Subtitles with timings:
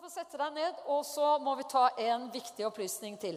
[0.00, 3.36] få sette deg ned, og så må vi ta en viktig opplysning til.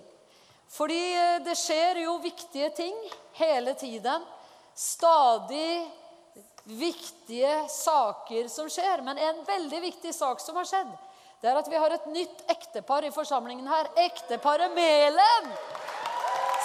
[0.71, 2.95] Fordi eh, det skjer jo viktige ting
[3.35, 4.23] hele tiden.
[4.75, 5.83] Stadig
[6.63, 9.03] viktige saker som skjer.
[9.03, 10.91] Men en veldig viktig sak som har skjedd,
[11.43, 13.91] det er at vi har et nytt ektepar i forsamlingen her.
[14.07, 15.55] Ekteparet Melen.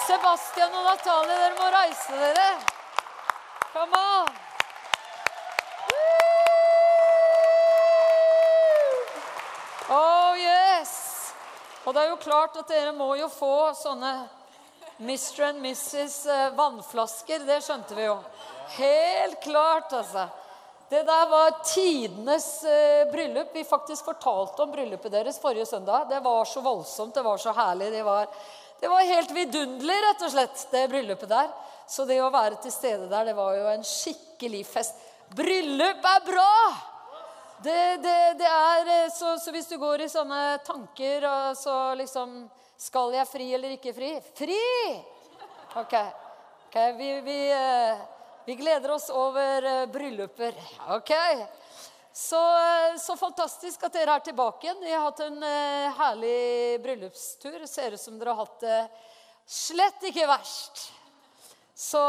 [0.07, 2.51] Sebastian og Natalie, dere må reise dere.
[3.73, 4.48] Come on.
[11.89, 14.11] Og det er jo klart at dere må jo få sånne
[14.99, 15.39] Mr.
[15.47, 16.17] and Mrs.
[16.29, 17.47] eh, vannflasker.
[17.47, 18.19] Det skjønte vi jo.
[18.75, 20.27] Helt klart, altså.
[20.91, 23.49] Det der var tidenes eh, bryllup.
[23.57, 26.05] Vi faktisk fortalte om bryllupet deres forrige søndag.
[26.11, 27.89] Det var så voldsomt, det var så herlig.
[27.95, 28.29] Det var,
[28.83, 31.49] det var helt vidunderlig, rett og slett, det bryllupet der.
[31.89, 35.01] Så det å være til stede der, det var jo en skikkelig fest.
[35.33, 36.53] Bryllup er bra!
[37.63, 41.73] Det, det, det er, eh, så, så, hvis du går i sånne tanker og så
[41.99, 42.45] liksom
[42.79, 44.13] Skal jeg fri eller ikke fri?
[44.37, 44.59] Fri!
[45.75, 45.95] Ok.
[46.69, 47.99] okay vi, vi, eh,
[48.45, 50.55] vi, gleder oss over eh, brylluper.
[50.95, 51.11] Ok.
[52.15, 52.39] Så,
[53.03, 54.79] så, fantastisk at dere er tilbake igjen.
[54.79, 55.43] Vi har hatt en
[55.99, 57.65] herlig bryllupstur.
[57.67, 58.81] Ser ut som dere har hatt det
[59.45, 60.87] slett ikke verst.
[61.75, 62.01] Så,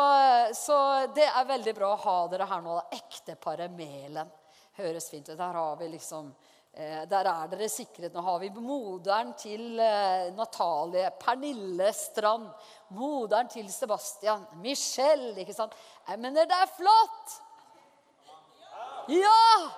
[0.55, 0.83] så
[1.15, 2.79] det er veldig bra å ha dere her nå.
[3.03, 4.31] Ekteparet Melen
[4.85, 5.37] høres fint ut.
[5.39, 6.31] Der har vi liksom
[6.73, 8.15] eh, der er dere sikret.
[8.15, 12.51] Nå har vi moderen til eh, Natalie, Pernille Strand,
[12.97, 15.35] moderen til Sebastian, Michelle.
[15.41, 15.77] ikke sant?
[16.09, 17.39] Jeg mener, det er flott!
[19.11, 19.71] Ja!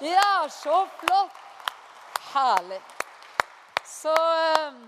[0.00, 1.42] Det er så flott!
[2.34, 2.82] Herlig.
[3.86, 4.82] Så eh,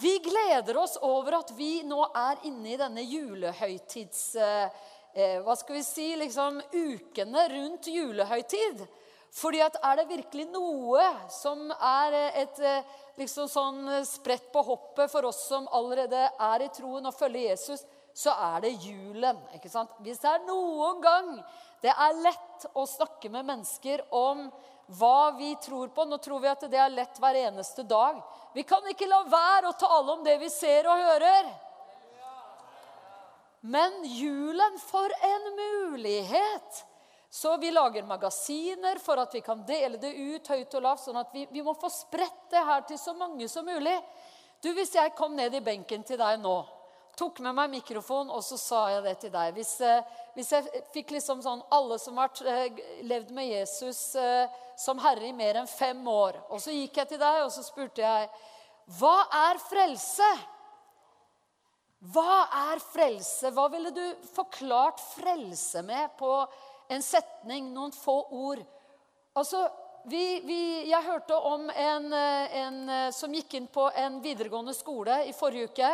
[0.00, 4.22] vi gleder oss over at vi nå er inne i denne julehøytids
[5.14, 8.82] eh, hva skal vi si, liksom, ukene rundt julehøytid.
[9.30, 15.12] Fordi at er det virkelig noe som er et eh, liksom sånn sprett på hoppet
[15.12, 19.38] for oss som allerede er i troen og følger Jesus, så er det julen.
[19.54, 19.92] ikke sant?
[20.02, 21.30] Hvis det er noen gang
[21.80, 24.48] det er lett å snakke med mennesker om
[24.98, 28.18] hva vi tror på Nå tror vi at det er lett hver eneste dag.
[28.52, 31.50] Vi kan ikke la være å tale om det vi ser og hører.
[33.60, 36.86] Men julen, for en mulighet!
[37.32, 41.20] Så vi lager magasiner for at vi kan dele det ut høyt og lavt, sånn
[41.20, 43.94] at vi, vi må få spredt det her til så mange som mulig.
[44.62, 46.56] Du, Hvis jeg kom ned i benken til deg nå,
[47.20, 50.02] tok med meg mikrofon, og så sa jeg det til deg Hvis, eh,
[50.34, 54.48] hvis jeg fikk liksom sånn alle som har eh, levd med Jesus eh,
[54.80, 57.64] som herre i mer enn fem år, og så gikk jeg til deg og så
[57.66, 58.30] spurte jeg
[58.98, 60.30] Hva er frelse?
[62.00, 63.50] Hva er frelse?
[63.52, 66.32] Hva ville du forklart frelse med på
[66.90, 68.62] en setning, noen få ord?
[69.36, 69.66] Altså,
[70.08, 72.78] vi, vi, jeg hørte om en, en,
[73.12, 75.90] som gikk inn på en videregående skole i forrige uke.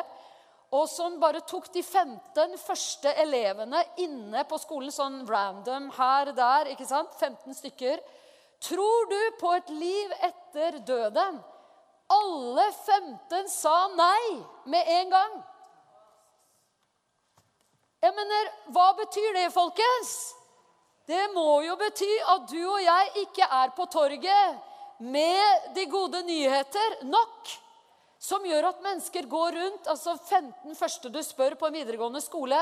[0.79, 6.39] Og som bare tok de 15 første elevene inne på skolen, sånn random her og
[6.39, 6.71] der.
[6.71, 7.19] ikke sant?
[7.19, 8.03] 15 stykker.
[8.63, 11.43] Tror du på et liv etter døden?
[12.15, 14.39] Alle 15 sa nei
[14.71, 15.37] med en gang.
[18.03, 20.17] Jeg mener, Hva betyr det, folkens?
[21.07, 24.59] Det må jo bety at du og jeg ikke er på torget
[24.99, 27.53] med de gode nyheter nok.
[28.19, 32.59] Som gjør at mennesker går rundt altså 15 første du spør på en videregående skole,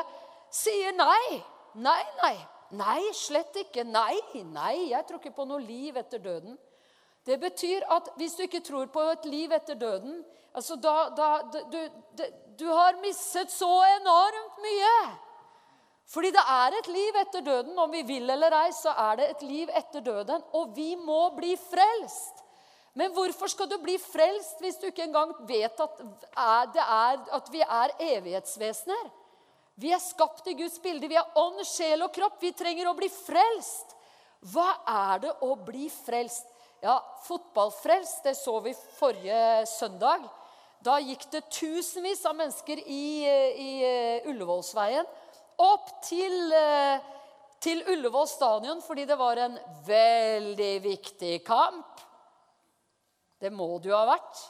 [0.52, 1.40] sier nei.
[1.74, 2.36] Nei, nei.
[2.74, 3.84] Nei, slett ikke.
[3.86, 4.18] Nei,
[4.50, 6.58] nei, jeg tror ikke på noe liv etter døden.
[7.24, 10.18] Det betyr at hvis du ikke tror på et liv etter døden,
[10.54, 11.78] altså da, da du,
[12.16, 12.24] du,
[12.58, 14.96] du har mistet så enormt mye.
[16.10, 17.78] Fordi det er et liv etter døden.
[17.78, 20.42] Om vi vil eller ei, så er det et liv etter døden.
[20.54, 22.42] Og vi må bli frelst.
[22.94, 26.02] Men hvorfor skal du bli frelst hvis du ikke engang vet at,
[26.38, 29.08] er, at vi er evighetsvesener?
[29.82, 31.10] Vi er skapt i Guds bilde.
[31.10, 32.38] Vi er ånd, sjel og kropp.
[32.44, 33.96] Vi trenger å bli frelst.
[34.52, 36.46] Hva er det å bli frelst?
[36.84, 40.28] Ja, fotballfrelst, det så vi forrige søndag.
[40.84, 45.06] Da gikk det tusenvis av mennesker i, i eh, Ullevålsveien
[45.64, 47.04] opp til, eh,
[47.62, 52.02] til Ullevål stadion fordi det var en veldig viktig kamp.
[53.40, 54.42] Det må det jo ha vært.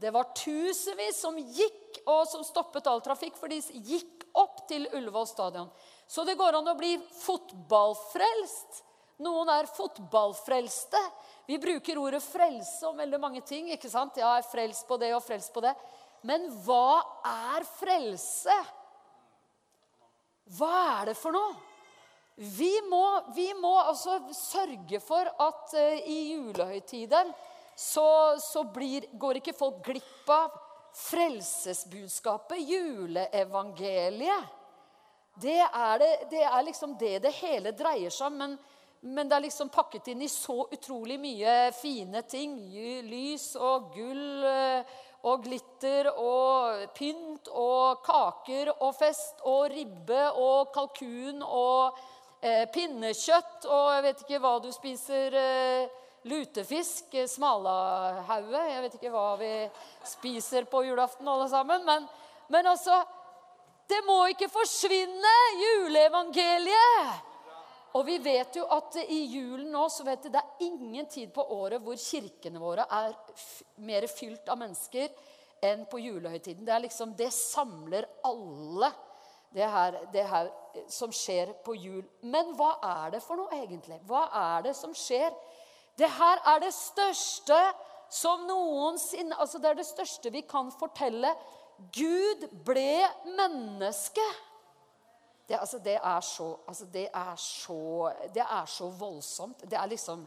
[0.00, 4.88] Det var tusenvis som gikk og som stoppet all trafikk, for de gikk opp til
[4.96, 5.70] Ullevål stadion.
[6.08, 8.84] Så det går an å bli fotballfrelst.
[9.24, 11.00] Noen er fotballfrelste.
[11.46, 13.70] Vi bruker ordet 'frelse' om veldig mange ting.
[13.72, 14.16] ikke sant?
[14.16, 15.74] Ja, jeg er frelst på det og frelst på det.
[16.22, 18.56] Men hva er frelse?
[20.58, 21.56] Hva er det for noe?
[22.36, 27.32] Vi må, vi må altså sørge for at uh, i julehøytiden
[27.76, 30.52] så, så blir, går ikke folk glipp av
[30.96, 34.52] frelsesbudskapet, juleevangeliet.
[35.40, 38.38] Det er, det, det er liksom det det hele dreier seg om.
[38.40, 38.58] Men,
[39.00, 42.56] men, det er liksom pakket inn i så utrolig mye fine ting.
[43.06, 44.96] Lys og gull eh,
[45.26, 51.98] og glitter og pynt og kaker og fest og ribbe og kalkun og
[52.40, 55.38] eh, pinnekjøtt og jeg vet ikke hva du spiser.
[55.42, 59.50] Eh, lutefisk, smalahaue Jeg vet ikke hva vi
[60.02, 61.84] spiser på julaften, alle sammen.
[61.86, 62.08] Men,
[62.50, 62.98] men altså
[63.86, 67.35] det må ikke forsvinne, juleevangeliet!
[67.96, 71.30] Og vi vet jo at i julen nå så vet du, det er ingen tid
[71.32, 73.14] på året hvor kirkene våre er
[73.88, 75.08] mer fylt av mennesker
[75.64, 76.66] enn på julehøytiden.
[76.66, 78.90] Det er liksom, det samler alle,
[79.56, 80.50] det her, det her
[80.92, 82.02] som skjer på jul.
[82.28, 83.96] Men hva er det for noe, egentlig?
[84.04, 85.32] Hva er det som skjer?
[85.96, 87.60] Det her er det største
[88.12, 91.32] som noensinne Altså, det er det største vi kan fortelle
[91.96, 94.24] Gud ble menneske.
[95.46, 99.62] Det, altså, det, er så, altså, det, er så, det er så voldsomt.
[99.62, 100.26] Det er liksom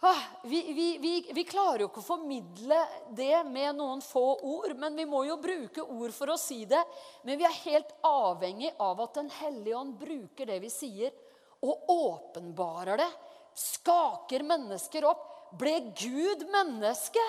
[0.00, 2.80] ah, vi, vi, vi, vi, klarer jo ikke å formidle
[3.14, 6.80] det med noen få ord, men vi må jo bruke ord for å si det.
[7.22, 11.14] Men vi er helt avhengig av at Den hellige ånd bruker det vi sier,
[11.60, 13.10] og åpenbarer det.
[13.54, 15.26] Skaker mennesker opp.
[15.60, 17.22] Ble Gud menneske?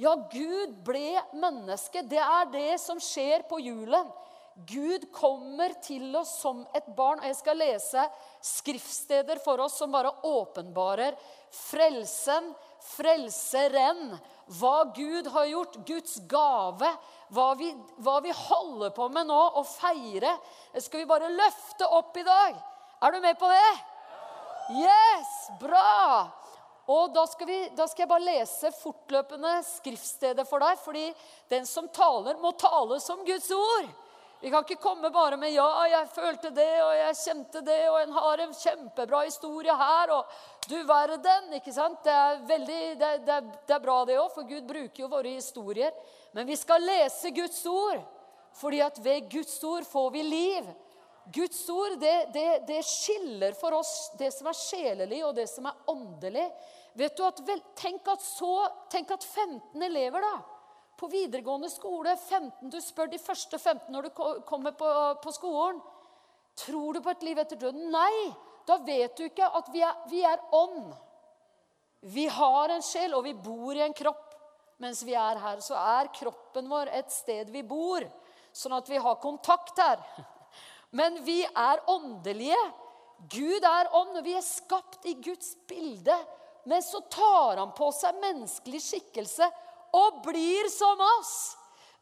[0.00, 2.04] Ja, Gud ble menneske.
[2.08, 4.08] Det er det som skjer på julen.
[4.68, 7.22] Gud kommer til oss som et barn.
[7.22, 8.04] Og jeg skal lese
[8.44, 11.16] skriftsteder for oss som bare åpenbarer
[11.52, 12.52] frelsen,
[12.82, 14.16] frelseren,
[14.58, 16.90] hva Gud har gjort, Guds gave,
[17.32, 17.70] hva vi,
[18.02, 20.36] hva vi holder på med nå, å feire.
[20.74, 22.60] Det skal vi bare løfte opp i dag.
[23.02, 23.72] Er du med på det?
[24.82, 25.32] Yes!
[25.60, 26.28] Bra!
[26.90, 30.80] Og da skal, vi, da skal, jeg bare lese fortløpende skriftstedet for deg.
[30.82, 31.04] fordi
[31.52, 33.90] den som taler, må tale som Guds ord.
[34.42, 38.00] Vi kan ikke komme bare med 'ja, jeg følte det, og jeg kjente det', og
[38.00, 40.24] 'en har en kjempebra historie her', og
[40.68, 41.54] 'du verden'.
[41.54, 42.02] ikke sant?
[42.02, 43.36] Det er, veldig, det, det,
[43.68, 45.92] det er bra, det òg, for Gud bruker jo våre historier.
[46.32, 48.02] Men vi skal lese Guds ord,
[48.52, 50.74] fordi at ved Guds ord får vi liv.
[51.32, 55.66] Guds ord det, det, det, skiller for oss det som er sjelelig, og det som
[55.66, 56.50] er åndelig.
[56.94, 57.10] Vel,
[57.76, 60.40] tenk, at så, tenk at 15 elever da,
[61.02, 64.10] på videregående skole 15, Du spør de første 15 når du
[64.46, 64.88] kommer på,
[65.22, 65.80] på skolen.
[66.62, 67.88] Tror du på et liv etter døden?
[67.90, 68.30] Nei.
[68.68, 70.92] Da vet du ikke at vi er, vi er ånd.
[72.14, 74.28] Vi har en sjel, og vi bor i en kropp.
[74.82, 78.06] Mens vi er her, så er kroppen vår et sted vi bor.
[78.54, 79.98] Sånn at vi har kontakt her.
[80.98, 82.62] Men vi er åndelige.
[83.32, 86.14] Gud er ånd, og vi er skapt i Guds bilde.
[86.70, 89.50] Men så tar han på seg menneskelig skikkelse
[89.92, 91.34] og blir som oss.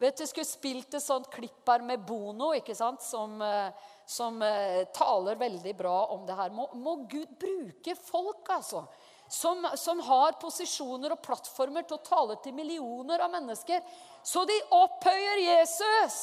[0.00, 3.02] Vet du, skulle spilt et sånt klipp her med Bono, ikke sant?
[3.04, 3.68] Som, eh,
[4.08, 6.54] som uh, taler veldig bra om det her.
[6.56, 8.86] Må, må Gud bruke folk, altså.
[9.30, 13.84] Som, som, har posisjoner og plattformer til å tale til millioner av mennesker.
[14.24, 16.16] Så de opphøyer Jesus.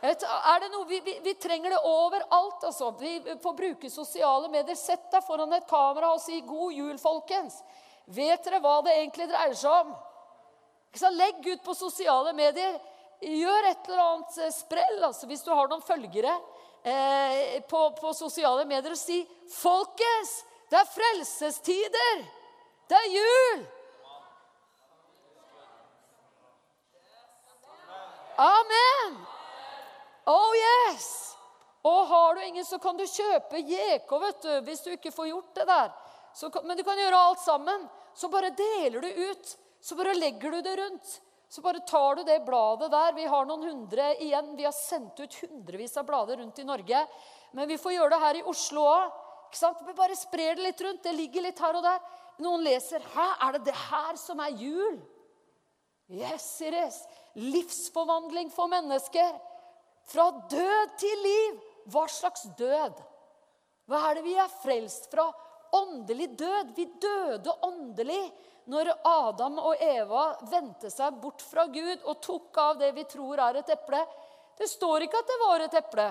[0.00, 2.64] Er det noe, vi, vi, vi, trenger det overalt.
[2.64, 2.94] altså.
[2.96, 4.74] Vi får bruke sosiale medier.
[4.74, 7.60] Sett deg foran et kamera og si 'God jul, folkens'.
[8.06, 9.96] Vet dere hva det egentlig dreier seg om?
[11.02, 12.78] Legg ut på sosiale medier.
[13.20, 16.34] Gjør et eller annet eh, sprell altså, hvis du har noen følgere
[16.84, 22.24] eh, på, på, sosiale medier, og si 'Folkens, det er frelsestider!
[22.88, 23.64] Det er jul!'
[28.36, 29.16] Amen!
[30.28, 31.36] Oh yes!
[31.86, 35.30] Og har du ingen, så kan du kjøpe JK vet du, hvis du ikke får
[35.30, 35.92] gjort det der.
[36.34, 37.86] Så, men du kan gjøre alt sammen.
[38.14, 39.56] Så bare deler du ut.
[39.86, 41.22] Så bare legger du det rundt.
[41.48, 43.12] Så bare tar du det bladet der.
[43.14, 44.48] Vi har noen hundre igjen.
[44.58, 47.04] Vi har sendt ut hundrevis av blader rundt i Norge.
[47.54, 49.20] Men vi får gjøre det her i Oslo òg.
[49.86, 51.04] Vi bare sprer det litt rundt.
[51.04, 52.00] Det ligger litt her og der.
[52.42, 53.04] Noen leser.
[53.14, 54.98] Hæ, er det det her som er jul?
[56.10, 56.98] Yes, it is.
[57.38, 59.38] Livsforvandling for mennesker.
[60.10, 61.62] Fra død til liv.
[61.94, 62.98] Hva slags død?
[63.86, 65.30] Hva er det vi er frelst fra?
[65.78, 66.74] Åndelig død.
[66.74, 68.24] Vi døde åndelig
[68.70, 73.42] når Adam og Eva vendte seg bort fra Gud og tok av det vi tror
[73.48, 74.00] er et eple.
[74.58, 76.06] Det står ikke at det var et eple.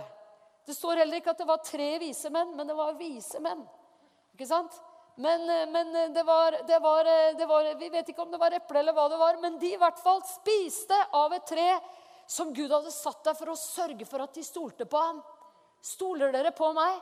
[0.65, 3.61] Det står heller ikke at det var tre vise menn, men det var vise menn.
[4.33, 4.77] Ikke sant?
[5.15, 7.07] Men, men det, var, det, var,
[7.37, 9.71] det var, Vi vet ikke om det var eple eller hva det var, men de
[9.75, 11.69] i hvert fall spiste av et tre
[12.27, 15.21] som Gud hadde satt der for å sørge for at de stolte på ham.
[15.85, 16.97] Stoler dere på meg?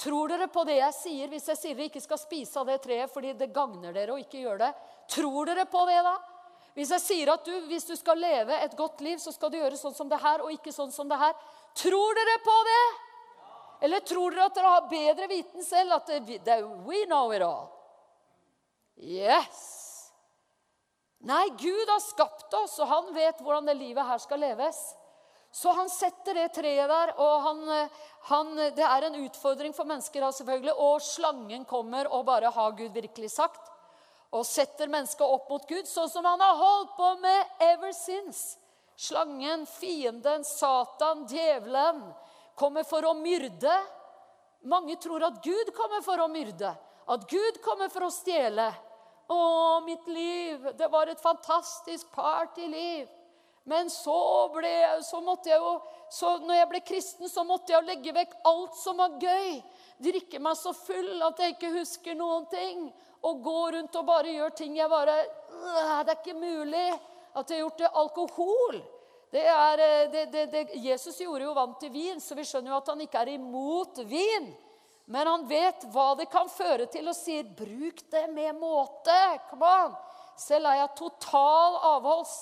[0.00, 2.80] Tror dere på det jeg sier hvis jeg sier dere ikke skal spise av det
[2.82, 4.72] treet fordi det gagner dere å ikke gjøre det?
[5.14, 6.14] Tror dere på det da?
[6.74, 9.60] Hvis jeg sier at du, hvis du skal leve et godt liv, så skal du
[9.60, 11.36] gjøre sånn som det her og ikke sånn som det her.
[11.78, 12.82] Tror dere på det?
[13.86, 16.00] Eller tror dere at dere har bedre viten selv?
[16.00, 16.58] At det, det,
[16.88, 17.70] we know it all.
[18.98, 19.62] Yes.
[21.24, 24.80] Nei, Gud har skapt oss, og han vet hvordan det livet her skal leves.
[25.54, 27.60] Så han setter det treet der, og han,
[28.26, 30.24] han, det er en utfordring for mennesker.
[30.34, 33.70] selvfølgelig, Og slangen kommer og bare har Gud virkelig sagt?
[34.34, 38.58] Og setter mennesket opp mot Gud, sånn som han har holdt på med ever since.
[38.98, 42.02] Slangen, fienden, Satan, djevelen
[42.58, 43.78] kommer for å myrde.
[44.66, 46.74] Mange tror at Gud kommer for å myrde,
[47.06, 48.72] at Gud kommer for å stjele.
[49.30, 49.38] Å,
[49.86, 53.06] mitt liv, det var et fantastisk partyliv.
[53.64, 54.72] Men så, ble,
[55.06, 55.78] så måtte jeg jo
[56.14, 59.56] så når jeg ble kristen, så måtte jeg legge vekk alt som var gøy.
[60.04, 62.84] Drikke meg så full at jeg ikke husker noen ting.
[63.24, 65.16] Og gå rundt og bare gjøre ting jeg bare
[66.04, 66.90] Det er ikke mulig
[67.34, 67.94] at jeg har gjort det.
[68.02, 68.82] Alkohol
[69.34, 72.76] det er, eh, det, det, Jesus gjorde jo vann til vin, så vi skjønner jo
[72.76, 74.52] at han ikke er imot vin.
[75.10, 79.40] Men han vet hva det kan føre til, og sier 'bruk det med måte'.
[79.50, 79.96] Come on.
[80.38, 82.36] Selv er jeg total avholds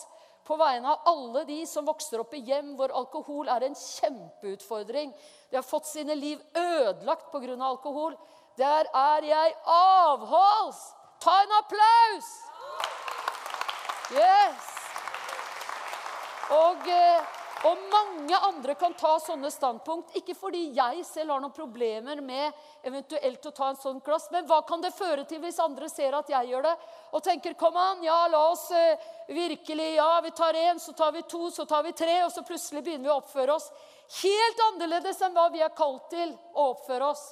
[0.46, 5.12] på vegne av alle de som vokser opp i hjem hvor alkohol er en kjempeutfordring.
[5.50, 7.56] De har fått sine liv ødelagt pga.
[7.64, 8.16] alkohol.
[8.58, 10.80] Der er jeg avholds!
[11.20, 12.32] Ta en applaus!
[14.12, 14.66] Yes!
[16.50, 16.88] Og...
[16.88, 20.16] Eh, og mange andre kan ta sånne standpunkt.
[20.18, 24.48] Ikke fordi jeg selv har noen problemer med eventuelt å ta en sånn klass, men
[24.48, 26.74] hva kan det føre til hvis andre ser at jeg gjør det,
[27.14, 31.12] og tenker kom an, ja, la oss uh, virkelig Ja, vi tar én, så tar
[31.14, 33.70] vi to, så tar vi tre, og så plutselig begynner vi å oppføre oss
[34.22, 37.22] helt annerledes enn hva vi er kalt til å oppføre oss.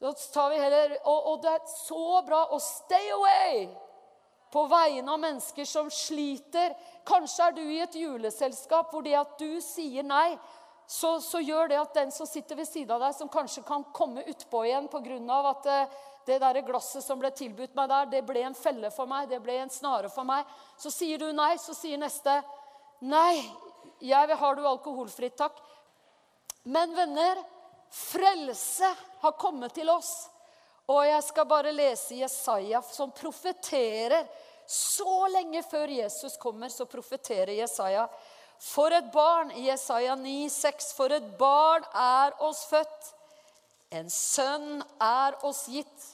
[0.00, 3.66] Så tar vi heller, og, og det er så bra å stay away
[4.54, 6.76] på vegne av mennesker som sliter.
[7.06, 10.36] Kanskje er du i et juleselskap hvor det at du sier nei,
[10.86, 13.86] så, så gjør det at den som sitter ved siden av deg, som kanskje kan
[13.96, 15.38] komme utpå igjen pga.
[15.50, 18.90] at det, eh, det der glasset som ble tilbudt meg der, det ble en felle
[18.90, 20.46] for meg, det ble en snare for meg.
[20.78, 22.38] Så sier du nei, så sier neste
[23.00, 23.42] nei,
[24.00, 25.58] jeg vil ha du alkoholfritt, takk.
[26.64, 27.42] Men venner,
[27.90, 28.88] frelse
[29.20, 30.30] har kommet til oss.
[30.90, 34.26] Og jeg skal bare lese Jesaja, som profeterer.
[34.66, 38.06] Så lenge før Jesus kommer, så profeterer Jesaja.
[38.60, 43.10] For et barn, Jesaja 9, 6, for et barn er oss født.
[43.94, 46.10] En sønn er oss gitt.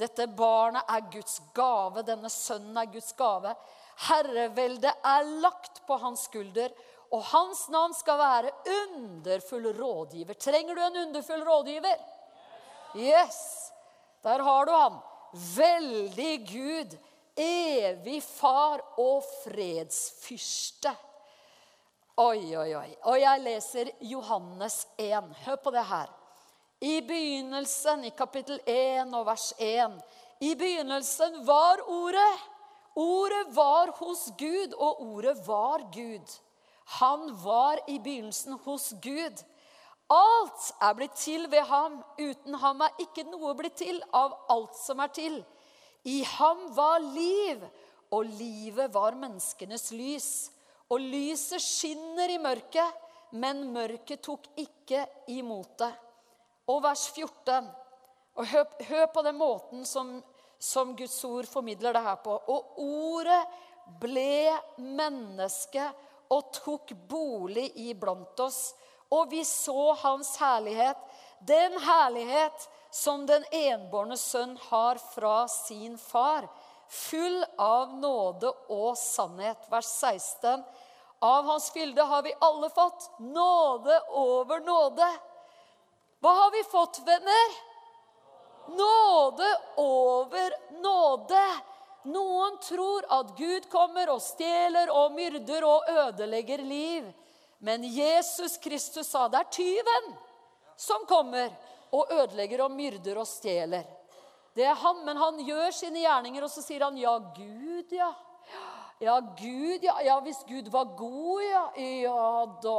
[0.00, 2.04] Dette barnet er Guds gave.
[2.06, 3.52] Denne sønnen er Guds gave.
[4.08, 6.72] Herreveldet er lagt på hans skulder,
[7.12, 8.52] og hans navn skal være
[8.84, 10.38] underfull rådgiver.
[10.40, 11.98] Trenger du en underfull rådgiver?
[12.96, 13.59] Yes!
[14.22, 14.98] Der har du han.
[15.56, 16.96] Veldig Gud,
[17.36, 20.92] evig far og fredsfyrste.
[22.20, 22.88] Oi, oi, oi.
[23.08, 25.30] Og jeg leser Johannes 1.
[25.46, 26.10] Hør på det her.
[26.80, 30.00] I begynnelsen, i kapittel 1 og vers 1
[30.40, 32.48] I begynnelsen var Ordet.
[32.96, 36.32] Ordet var hos Gud, og ordet var Gud.
[37.00, 39.44] Han var i begynnelsen hos Gud.
[40.10, 42.00] Alt er blitt til ved ham.
[42.18, 45.38] Uten ham er ikke noe blitt til av alt som er til.
[46.08, 47.62] I ham var liv,
[48.10, 50.30] og livet var menneskenes lys.
[50.90, 53.06] Og lyset skinner i mørket,
[53.38, 55.92] men mørket tok ikke imot det.
[56.70, 57.70] Og vers 14.
[58.40, 60.16] Og hør, hør på den måten som,
[60.58, 62.34] som Guds ord formidler det her på.
[62.50, 63.40] Og ordet
[64.02, 65.86] ble menneske
[66.34, 68.72] og tok bolig iblant oss
[69.10, 70.98] og vi så hans herlighet,
[71.40, 76.46] den herlighet som den enbårne sønn har fra sin far,
[76.90, 79.66] full av nåde og sannhet.
[79.70, 80.62] Vers 16.
[81.20, 85.08] Av hans fylde har vi alle fått nåde over nåde.
[86.20, 87.58] Hva har vi fått, venner?
[88.76, 91.44] Nåde over nåde.
[92.02, 97.10] Noen tror at Gud kommer og stjeler og myrder og ødelegger liv.
[97.60, 100.12] Men Jesus Kristus sa det er tyven
[100.80, 101.52] som kommer
[101.92, 103.84] og ødelegger og myrder og stjeler.
[104.56, 108.10] Det er han, Men han gjør sine gjerninger, og så sier han ja, Gud, ja.
[109.00, 109.98] Ja, Gud, ja.
[110.04, 111.64] ja hvis Gud var god, ja.
[112.06, 112.78] Ja, da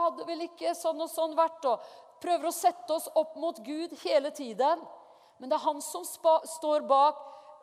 [0.00, 1.64] hadde vel ikke sånn og sånn vært.
[1.70, 1.86] Og
[2.22, 4.82] prøver å sette oss opp mot Gud hele tiden.
[5.38, 7.22] Men det er han som står bak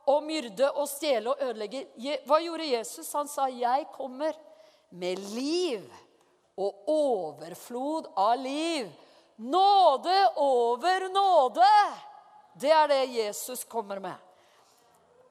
[0.10, 1.86] å myrde og stjele og ødelegge.
[2.28, 3.12] Hva gjorde Jesus?
[3.14, 4.36] Han sa, 'Jeg kommer
[4.92, 6.03] med liv'
[6.58, 8.92] og overflod av liv
[9.36, 11.70] Nåde over nåde.
[12.54, 14.16] Det er det Jesus kommer med.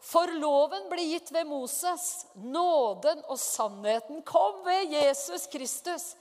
[0.03, 2.27] For loven ble gitt ved Moses.
[2.35, 6.17] Nåden og sannheten kom ved Jesus Kristus.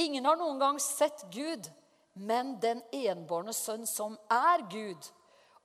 [0.00, 1.68] Ingen har noen gang sett Gud,
[2.14, 5.10] men den enbårne sønn som er Gud,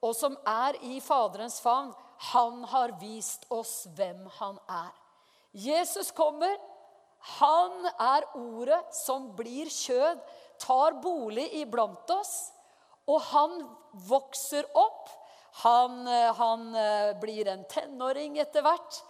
[0.04, 1.94] og som er i Faderens favn,
[2.34, 4.92] han har vist oss hvem han er.
[5.56, 6.60] Jesus kommer.
[7.26, 10.22] Han er ordet som blir kjød,
[10.62, 12.36] tar bolig iblant oss.
[13.10, 13.60] Og han
[14.08, 15.10] vokser opp.
[15.64, 19.02] Han, eh, han eh, blir en tenåring etter hvert.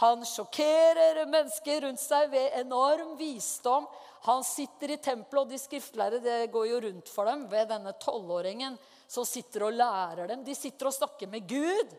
[0.00, 3.88] Han sjokkerer mennesker rundt seg ved enorm visdom.
[4.26, 7.94] Han sitter i tempelet, og de skriftlærde det går jo rundt for dem ved denne
[8.02, 8.78] tolvåringen
[9.10, 10.44] som sitter og lærer dem.
[10.46, 11.94] De sitter og snakker med Gud.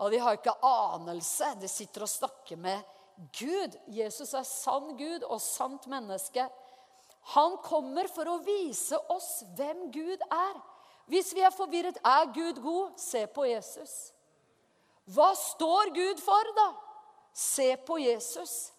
[0.00, 1.52] Og de har ikke anelse.
[1.60, 3.00] De sitter og snakker med Gud.
[3.86, 6.46] Jesus er sann Gud og sant menneske.
[7.34, 10.56] Han kommer for å vise oss hvem Gud er.
[11.08, 13.94] Hvis vi er forvirret er Gud god, se på Jesus.
[15.12, 16.68] Hva står Gud for, da?
[17.34, 18.72] Se på Jesus.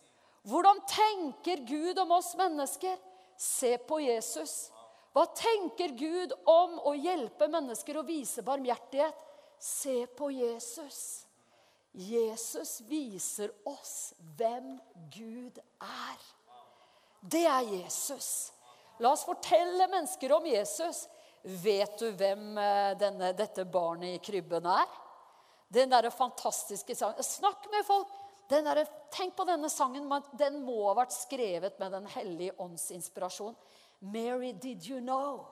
[0.45, 2.97] Hvordan tenker Gud om oss mennesker?
[3.37, 4.69] Se på Jesus.
[5.13, 9.15] Hva tenker Gud om å hjelpe mennesker å vise barmhjertighet?
[9.59, 11.24] Se på Jesus.
[11.95, 14.75] Jesus viser oss hvem
[15.13, 16.25] Gud er.
[17.23, 18.51] Det er Jesus.
[18.99, 21.05] La oss fortelle mennesker om Jesus.
[21.41, 24.91] Vet du hvem eh, denne, dette barnet i krybben er?
[25.71, 27.23] Den derre fantastiske sangen.
[27.23, 28.11] Snakk med folk!
[28.49, 30.05] Der, tenk på denne sangen.
[30.37, 33.55] Den må ha vært skrevet med Den hellige ånds inspirasjon.
[34.01, 35.47] 'Mary, did you know?'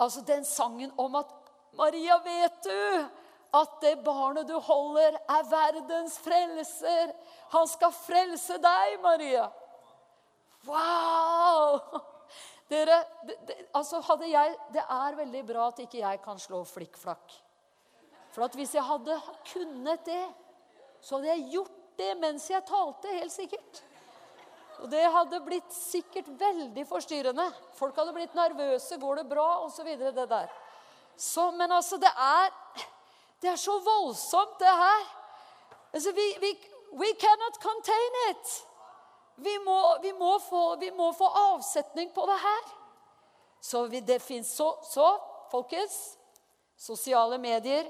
[0.00, 1.30] Altså den sangen om at
[1.72, 3.08] 'Maria, vet du
[3.54, 7.14] at det barnet du holder, er verdens frelser?'
[7.48, 9.50] 'Han skal frelse deg, Maria.'
[10.66, 11.80] Wow!
[12.68, 16.64] Dere, det, det, altså hadde jeg, det er veldig bra at ikke jeg kan slå
[16.68, 17.32] flikkflakk.
[18.34, 19.16] For at hvis jeg hadde
[19.52, 20.24] kunnet det,
[21.00, 23.82] så hadde jeg gjort det mens jeg talte, helt sikkert.
[24.78, 27.48] Og det hadde blitt sikkert veldig forstyrrende.
[27.74, 28.98] Folk hadde blitt nervøse.
[29.00, 29.46] Går det bra?
[29.64, 30.52] Og så videre, det der.
[31.18, 32.52] Så, men altså, det er
[33.42, 35.04] Det er så voldsomt, det her.
[35.92, 36.52] Altså, vi, vi,
[36.92, 38.54] we cannot contain it.
[39.36, 42.72] Vi må, vi, må få, vi må, få, avsetning på det her.
[43.60, 45.10] Så det fins så, så,
[45.50, 46.16] folkens
[46.78, 47.86] Sosiale medier,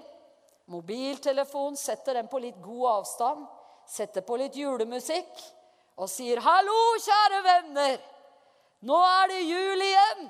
[0.66, 3.42] mobiltelefon, setter den på litt god avstand
[3.88, 5.40] setter på litt julemusikk
[5.98, 7.96] og sier 'Hallo, kjære venner!
[8.86, 10.28] Nå er det jul igjen!'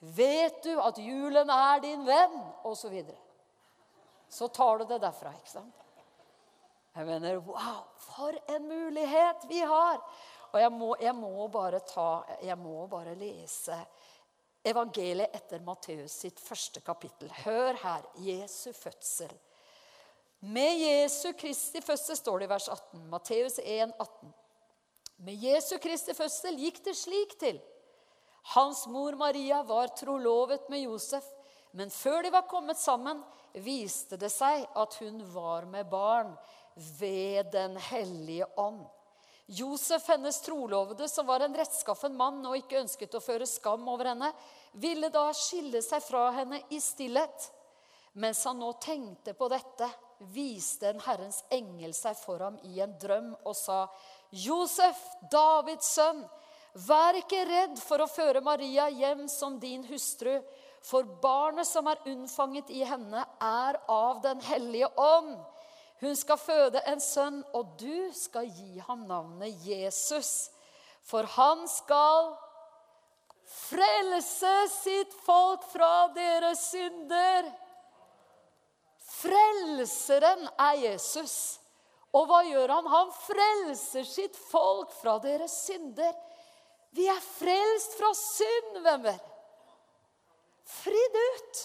[0.00, 3.16] 'Vet du at julen er din venn?' Og så videre.
[4.28, 5.84] Så tar du det derfra, ikke sant?
[6.94, 9.98] Jeg mener, wow, for en mulighet vi har!
[10.54, 13.74] Og jeg må, jeg må, bare, ta, jeg må bare lese
[14.64, 17.32] evangeliet etter Matteus sitt første kapittel.
[17.42, 18.06] Hør her.
[18.22, 19.34] Jesu fødsel.
[20.54, 23.04] Med Jesu Kristi fødsel, står det i vers 18.
[23.10, 24.34] Matteus 1, 18.
[25.26, 27.60] Med Jesu Kristi fødsel gikk det slik til.
[28.54, 31.24] Hans mor Maria var trolovet med Josef,
[31.74, 33.22] men før de var kommet sammen,
[33.54, 36.30] viste det seg at hun var med barn
[36.98, 38.84] ved Den hellige ånd.
[39.46, 44.08] Josef, hennes trolovede, som var en rettskaffen mann og ikke ønsket å føre skam over
[44.12, 44.30] henne,
[44.80, 47.50] ville da skille seg fra henne i stillhet.
[48.22, 49.90] Mens han nå tenkte på dette,
[50.32, 53.88] viste en Herrens engel seg for ham i en drøm og sa,
[54.30, 56.22] 'Josef, Davids sønn,
[56.86, 60.40] vær ikke redd for å føre Maria hjem som din hustru.'
[60.84, 65.38] For barnet som er unnfanget i henne, er av Den hellige ånd.
[66.02, 70.50] Hun skal føde en sønn, og du skal gi ham navnet Jesus.
[71.04, 72.34] For han skal
[73.48, 77.48] frelse sitt folk fra deres synder.
[79.14, 81.36] Frelseren er Jesus.
[82.14, 82.88] Og hva gjør han?
[82.92, 86.12] Han frelser sitt folk fra deres synder.
[86.94, 89.22] Vi er frelst fra synd, venner.
[90.82, 91.62] Fridd ut.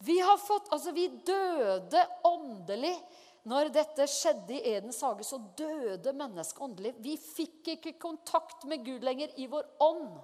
[0.00, 2.94] Vi har fått Altså, vi døde åndelig.
[3.48, 6.92] Når dette skjedde i Edens hage, så døde mennesket åndelig.
[7.00, 10.18] Vi fikk ikke kontakt med Gud lenger i vår ånd.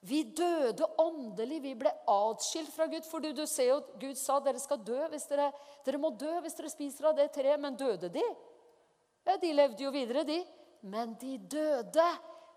[0.00, 1.58] Vi døde åndelig.
[1.62, 3.04] Vi ble atskilt fra Gud.
[3.08, 5.50] For du, ser jo Gud sa dere skal dø hvis dere,
[5.84, 7.60] dere må dø hvis dere spiser av det treet.
[7.60, 8.24] Men døde de?
[9.26, 10.40] Ja, De levde jo videre, de.
[10.82, 12.08] Men de døde.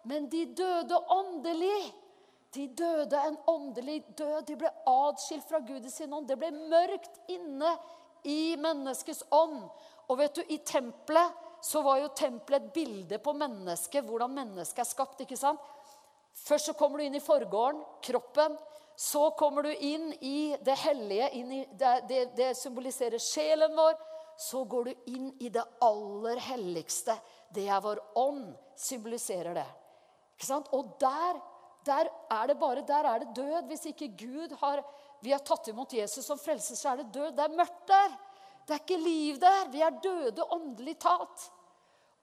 [0.05, 1.81] Men de døde åndelig.
[2.53, 4.43] De døde en åndelig død.
[4.47, 6.27] De ble atskilt fra Gud i sin ånd.
[6.29, 7.71] Det ble mørkt inne
[8.29, 9.63] i menneskets ånd.
[10.07, 14.83] Og vet du, i tempelet så var jo tempelet et bilde på mennesket, hvordan mennesket
[14.83, 15.21] er skapt.
[15.23, 15.59] ikke sant?
[16.33, 18.57] Først så kommer du inn i forgården, kroppen.
[18.95, 23.95] Så kommer du inn i det hellige, inn i det, det, det symboliserer sjelen vår.
[24.37, 27.15] Så går du inn i det aller helligste.
[27.53, 29.67] Det er vår ånd, symboliserer det.
[30.35, 30.69] Ikke sant?
[30.73, 31.39] Og der,
[31.85, 33.67] der, er det bare der er det død.
[33.67, 34.83] Hvis ikke Gud har
[35.23, 37.31] vi har tatt imot Jesus som frelser, så er det død.
[37.31, 38.15] Det er mørkt der.
[38.67, 39.69] Det er ikke liv der.
[39.71, 41.45] Vi er døde åndelig talt.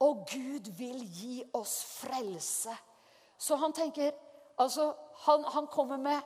[0.04, 2.74] Og Gud vil gi oss frelse.
[3.38, 4.12] Så han tenker
[4.60, 4.90] Altså,
[5.24, 6.20] han, han kommer med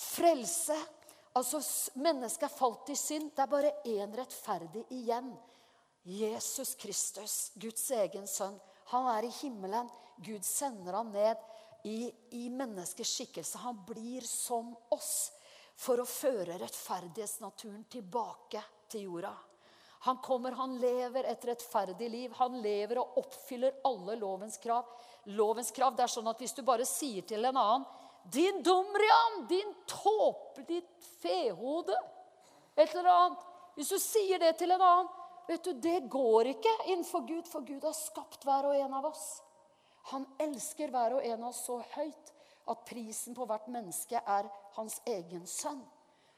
[0.00, 0.72] frelse.
[1.36, 1.60] Altså,
[2.00, 3.26] mennesket er falt i synd.
[3.36, 5.34] Det er bare én rettferdig igjen.
[6.06, 8.56] Jesus Kristus, Guds egen sønn.
[8.94, 9.90] Han er i himmelen.
[10.24, 11.36] Gud sender ham ned
[11.86, 13.58] i, i menneskers skikkelse.
[13.62, 15.32] Han blir som oss
[15.78, 19.30] for å føre rettferdighetsnaturen tilbake til jorda.
[20.06, 22.34] Han kommer, han lever et rettferdig liv.
[22.40, 24.88] Han lever og oppfyller alle lovens krav.
[25.38, 27.86] Lovens krav, det er sånn at Hvis du bare sier til en annen
[28.26, 30.90] 'Din dumrian, din tåpe, ditt
[31.22, 31.94] fehode'
[32.76, 33.38] Et eller annet.
[33.76, 35.08] Hvis du sier det til en annen,
[35.48, 39.06] vet du, det går ikke innenfor Gud, for Gud har skapt hver og en av
[39.12, 39.40] oss.
[40.12, 42.32] Han elsker hver og en av oss så høyt
[42.70, 45.82] at prisen på hvert menneske er hans egen sønn.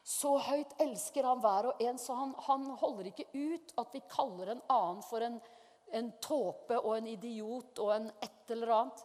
[0.09, 4.01] Så høyt elsker han hver og en, så han, han holder ikke ut at vi
[4.09, 5.37] kaller en annen for en,
[5.93, 9.05] en tåpe og en idiot og en et eller annet.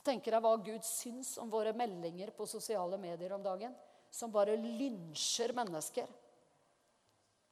[0.00, 3.74] Tenker deg hva Gud syns om våre meldinger på sosiale medier om dagen?
[4.10, 6.06] Som bare lynsjer mennesker.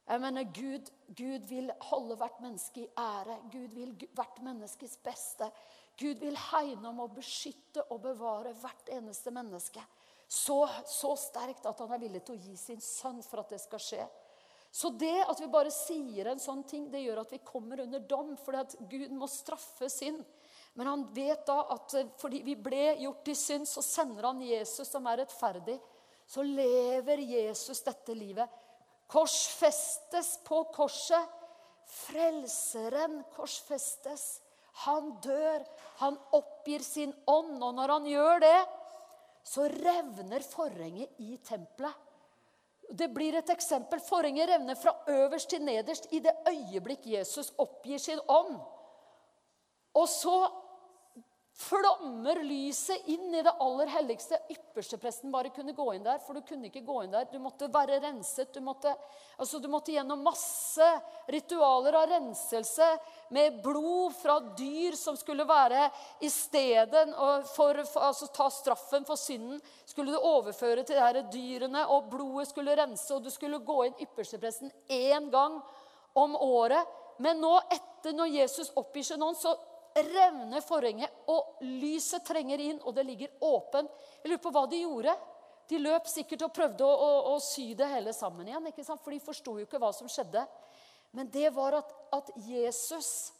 [0.09, 3.35] Jeg mener, Gud, Gud vil holde hvert menneske i ære.
[3.53, 5.51] Gud vil hvert menneskes beste.
[5.99, 9.83] Gud vil hegne om å beskytte og bevare hvert eneste menneske.
[10.29, 13.59] Så, så, sterkt at han er villig til å gi sin sønn for at det
[13.63, 14.03] skal skje.
[14.71, 18.03] Så det at vi bare sier en sånn ting, det gjør at vi kommer under
[18.05, 18.35] dom.
[18.37, 20.21] Fordi at Gud må straffe synd.
[20.77, 24.43] Men han vet da at eh, fordi vi ble gjort til synd, så sender han
[24.45, 25.79] Jesus som er rettferdig.
[26.29, 28.45] Så lever Jesus dette livet.
[29.09, 31.33] Korsfestes på korset.
[31.89, 34.27] Frelseren korsfestes.
[34.85, 35.63] Han dør.
[36.03, 37.57] Han oppgir sin ånd.
[37.63, 38.59] Og når han gjør det,
[39.43, 42.05] så revner forhenget i tempelet.
[42.89, 44.01] Det blir et eksempel.
[44.01, 48.55] Forhenget revner fra øverst til nederst i det øyeblikk Jesus oppgir sin ånd.
[49.93, 50.37] Og så
[51.59, 54.37] flommer lyset inn i det aller helligste.
[54.49, 57.25] Ypperstepresten bare kunne gå inn der, for du kunne ikke gå inn der.
[57.27, 58.53] Du måtte være renset.
[58.55, 58.93] Du måtte,
[59.35, 60.87] altså du måtte gjennom masse
[61.27, 62.87] ritualer av renselse
[63.35, 65.89] med blod fra dyr som skulle være
[66.23, 67.03] i stedet
[67.51, 69.59] for, for altså ta straffen for synden.
[69.83, 73.99] Skulle du overføre til de dyrene, og blodet skulle rense, og du skulle gå inn
[74.07, 75.59] ypperstepresten én gang
[76.15, 76.87] om året.
[77.19, 79.57] Men nå, etter når Jesus oppgir seg noen, så
[79.95, 83.91] revner forhenget, og lyset trenger inn, og det ligger åpent.
[84.21, 85.15] Jeg lurer på hva de gjorde.
[85.69, 89.03] De løp sikkert og prøvde å, å, å sy det hele sammen igjen, ikke sant?
[89.03, 90.45] for de forsto jo ikke hva som skjedde.
[91.13, 93.31] Men det var at, at Jesus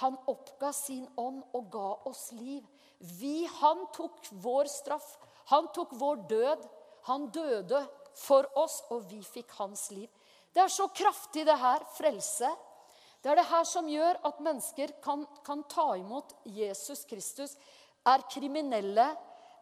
[0.00, 2.62] han oppga sin ånd og ga oss liv.
[2.98, 5.16] Vi, Han tok vår straff.
[5.50, 6.68] Han tok vår død.
[7.08, 7.80] Han døde
[8.18, 10.08] for oss, og vi fikk hans liv.
[10.54, 11.82] Det er så kraftig, det her.
[11.96, 12.50] Frelse.
[13.28, 17.58] Det er det her som gjør at mennesker kan, kan ta imot Jesus Kristus,
[18.08, 19.04] er kriminelle,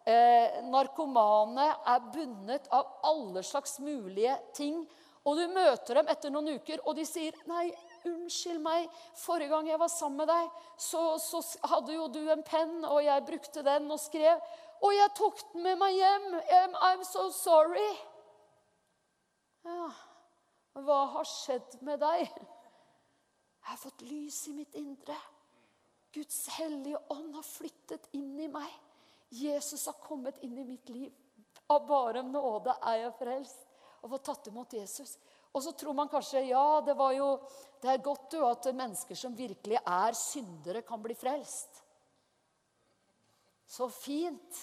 [0.07, 4.79] eh, narkomane, er bundet av alle slags mulige ting.
[5.27, 7.75] Og du møter dem etter noen uker, og de sier, 'Nei,
[8.07, 8.87] unnskyld meg.
[9.19, 10.49] Forrige gang jeg var sammen med deg,
[10.79, 14.41] så, så hadde jo du en penn, og jeg brukte den og skrev.'
[14.79, 16.33] 'Og jeg tok den med meg hjem.
[16.87, 17.97] I'm so sorry.'
[19.65, 19.91] Ja,
[20.73, 22.31] hva har skjedd med deg?
[23.67, 25.15] Jeg har fått lys i mitt indre.
[26.15, 28.69] Guds hellige ånd har flyttet inn i meg.
[29.35, 31.09] Jesus har kommet inn i mitt liv.
[31.67, 33.65] Av bare nåde er jeg frelst.
[33.99, 35.17] Og fått tatt imot Jesus.
[35.51, 37.27] Og så tror man kanskje ja, det, jo,
[37.83, 41.81] det er godt jo at mennesker som virkelig er syndere, kan bli frelst.
[43.67, 44.61] Så fint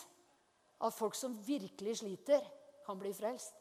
[0.81, 2.41] at folk som virkelig sliter,
[2.89, 3.53] kan bli frelst.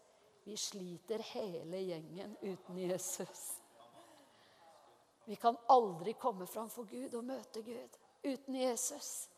[0.47, 3.43] Vi sliter hele gjengen uten Jesus.
[5.25, 9.29] Vi kan aldri komme fram for Gud og møte Gud uten Jesus.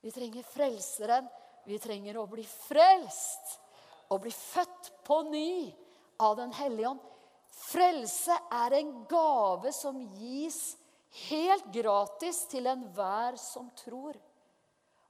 [0.00, 1.28] Vi trenger frelseren.
[1.66, 3.56] Vi trenger å bli frelst
[4.14, 5.72] og bli født på ny
[6.22, 7.00] av Den hellige ånd.
[7.56, 10.76] Frelse er en gave som gis
[11.26, 14.14] helt gratis til enhver som tror.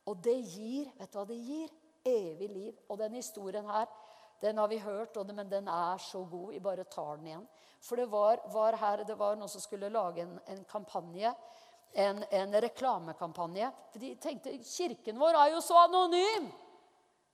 [0.06, 1.70] Og det gir Vet du hva det gir?
[2.06, 2.74] Evig liv.
[2.88, 3.88] Og den historien her,
[4.40, 6.52] den har vi hørt, men den er så god.
[6.52, 7.46] Vi bare tar den igjen.
[7.80, 11.32] For det var, var, her, det var noen som skulle lage en, en kampanje.
[11.96, 13.70] En, en, reklamekampanje.
[13.92, 16.50] For de tenkte kirken vår er jo så anonym.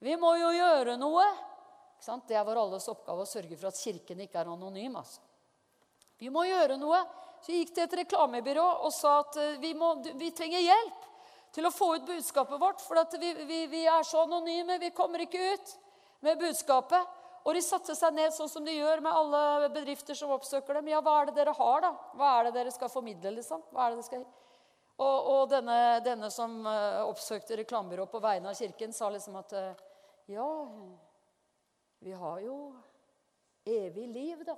[0.03, 1.27] Vi må jo gjøre noe.
[2.03, 4.97] Det er vår alles oppgave å sørge for at Kirken ikke er anonym.
[4.99, 5.21] altså.
[6.19, 6.99] Vi må gjøre noe.
[7.43, 11.07] Så gikk til et reklamebyrå og sa at eh, vi, må, vi trenger hjelp
[11.55, 12.83] til å få ut budskapet vårt.
[12.83, 14.79] For vi, vi, vi, er så anonyme.
[14.79, 15.73] Vi kommer ikke ut
[16.23, 17.19] med budskapet.
[17.43, 20.93] Og de satte seg ned sånn som de gjør med alle bedrifter som oppsøker dem.
[20.93, 21.91] Ja, hva er det dere har, da?
[22.15, 23.65] Hva er det dere skal formidle, liksom?
[23.73, 24.27] Hva er det dere skal...
[25.03, 29.55] Og, og denne, denne, som uh, oppsøkte reklamebyrået på vegne av kirken, sa liksom at
[29.59, 29.89] uh,
[30.31, 30.47] Ja,
[32.05, 32.59] vi har jo
[33.67, 34.55] evig liv, da.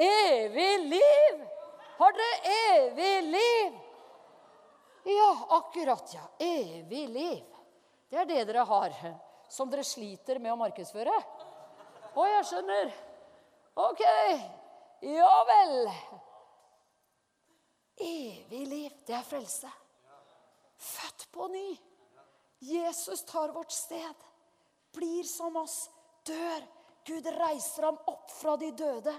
[0.00, 1.44] Evig liv!
[1.98, 3.76] Har dere evig liv?
[5.04, 5.28] Ja,
[5.60, 6.24] akkurat, ja.
[6.40, 7.44] Evig liv.
[8.08, 8.96] Det er det dere har
[9.54, 11.14] som dere sliter med å markedsføre?
[12.14, 12.92] Å, jeg skjønner.
[13.84, 14.02] Ok.
[15.04, 15.74] Ja vel.
[18.04, 19.70] Evig liv, det er frelse.
[20.74, 21.66] Født på ny.
[22.64, 24.24] Jesus tar vårt sted.
[24.94, 25.84] Blir som oss.
[26.26, 26.64] Dør.
[27.04, 29.12] Gud reiser ham opp fra de døde.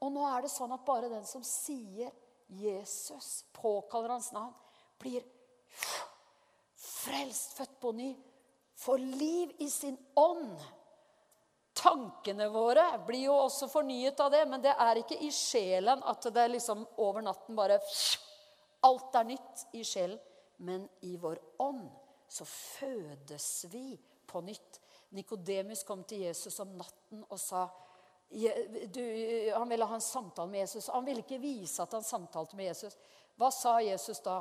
[0.00, 2.10] Og nå er det sånn at bare den som sier
[2.48, 4.54] Jesus, påkaller hans navn,
[4.96, 5.26] blir
[6.78, 8.12] frelst, født på ny,
[8.78, 10.60] får liv i sin ånd.
[11.72, 16.26] Tankene våre blir jo også fornyet av det, men det er ikke i sjelen at
[16.34, 17.80] det er liksom over natten bare
[18.86, 20.20] Alt er nytt i sjelen.
[20.62, 21.86] Men i vår ånd
[22.30, 23.92] så fødes vi
[24.26, 24.80] på nytt.
[25.14, 27.68] Nikodemus kom til Jesus om natten og sa
[28.28, 29.04] du,
[29.54, 30.90] Han ville ha en samtale med Jesus.
[30.94, 32.98] Han ville ikke vise at han samtalte med Jesus.
[33.38, 34.40] Hva sa Jesus da?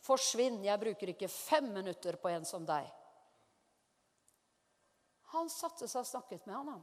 [0.00, 2.86] Forsvinn, jeg bruker ikke fem minutter på en som deg.
[5.34, 6.82] Han satte seg og snakket med han.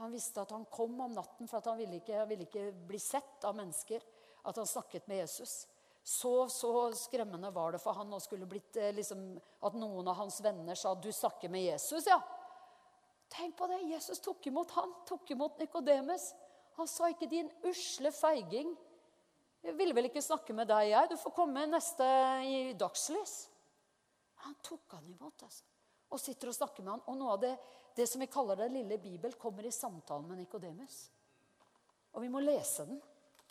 [0.00, 3.00] Han visste at han kom om natten, for han ville, ikke, han ville ikke bli
[3.00, 4.04] sett av mennesker.
[4.48, 5.66] At han snakket med Jesus.
[6.02, 8.10] Så, så skremmende var det for han
[8.50, 12.20] blitt, eh, liksom, at noen av hans venner sa 'Du snakker med Jesus', ja.
[13.28, 13.82] Tenk på det.
[13.82, 16.34] Jesus tok imot han, tok imot Nikodemus.
[16.74, 18.76] Han sa ikke 'din usle feiging'.
[19.62, 21.10] Jeg ville vel ikke snakke med deg, jeg.
[21.10, 22.04] Du får komme neste
[22.44, 23.48] i dagslys.
[24.34, 25.42] Han tok han imot.
[25.42, 25.71] altså
[26.12, 27.04] og sitter og snakker med han.
[27.08, 27.52] Og noe av det,
[27.96, 31.08] det som vi kaller Den lille bibel, kommer i samtalen med Nikodemus.
[32.12, 33.00] Og vi må lese den.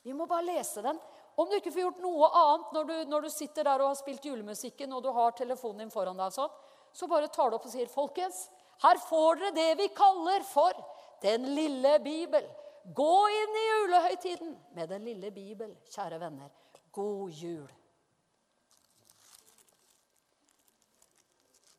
[0.03, 0.99] Vi må bare lese den.
[1.35, 3.99] Om du ikke får gjort noe annet når du, når du sitter der og har
[3.99, 6.51] spilt julemusikken og du har telefonen din foran deg, sånn,
[6.93, 8.49] så bare tar du opp og sier, 'Folkens,
[8.83, 10.73] her får dere det vi kaller for
[11.21, 12.49] Den lille bibel'.
[12.97, 16.49] Gå inn i julehøytiden med Den lille bibel, kjære venner.
[16.91, 17.69] God jul.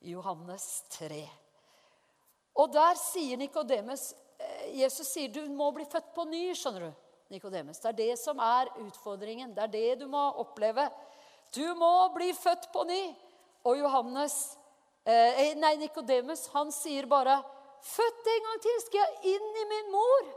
[0.02, 1.22] Johannes 3.
[2.58, 6.50] Og der sier Nikodemus eh, Jesus sier du må bli født på ny.
[6.56, 6.92] skjønner du,
[7.32, 7.80] Nikodemus.
[7.80, 9.54] Det er det som er utfordringen.
[9.56, 10.88] Det er det du må oppleve.
[11.54, 13.02] Du må bli født på ny.
[13.64, 14.56] Og Johannes,
[15.06, 17.42] eh, eh nei, Nikodemus han sier bare
[17.82, 20.28] Født en gang til skal jeg inn i min mor